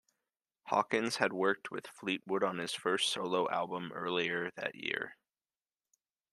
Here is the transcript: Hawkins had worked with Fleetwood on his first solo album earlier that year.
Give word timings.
Hawkins 0.63 1.17
had 1.17 1.31
worked 1.31 1.69
with 1.69 1.85
Fleetwood 1.85 2.43
on 2.43 2.57
his 2.57 2.73
first 2.73 3.13
solo 3.13 3.47
album 3.51 3.91
earlier 3.93 4.49
that 4.55 4.73
year. 4.73 5.15